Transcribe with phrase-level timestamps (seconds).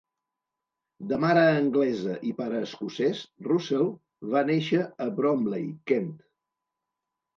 [1.09, 3.87] De mare anglesa i pare escocès, Russell
[4.33, 6.11] va néixer a Bromley, Kent.